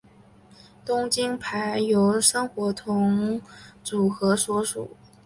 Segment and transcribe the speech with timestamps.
[0.83, 3.39] 东京俳优生活协同
[3.83, 4.97] 组合所属。